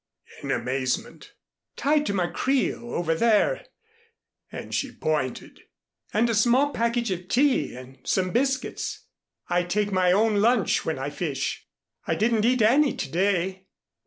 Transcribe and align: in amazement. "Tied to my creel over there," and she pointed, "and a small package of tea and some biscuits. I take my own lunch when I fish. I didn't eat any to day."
in 0.41 0.49
amazement. 0.49 1.33
"Tied 1.75 2.07
to 2.07 2.13
my 2.15 2.25
creel 2.25 2.89
over 2.91 3.13
there," 3.13 3.67
and 4.51 4.73
she 4.73 4.91
pointed, 4.91 5.59
"and 6.11 6.27
a 6.27 6.33
small 6.33 6.71
package 6.73 7.11
of 7.11 7.27
tea 7.27 7.75
and 7.75 7.99
some 8.03 8.31
biscuits. 8.31 9.05
I 9.47 9.61
take 9.61 9.91
my 9.91 10.11
own 10.11 10.37
lunch 10.37 10.85
when 10.85 10.97
I 10.97 11.11
fish. 11.11 11.67
I 12.07 12.15
didn't 12.15 12.45
eat 12.45 12.63
any 12.63 12.95
to 12.95 13.11
day." 13.11 13.67